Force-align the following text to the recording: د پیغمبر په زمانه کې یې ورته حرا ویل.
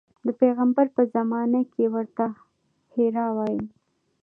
د 0.25 0.27
پیغمبر 0.41 0.85
په 0.95 1.01
زمانه 1.15 1.61
کې 1.71 1.81
یې 1.85 1.89
ورته 1.93 2.25
حرا 2.93 3.27
ویل. 3.37 3.63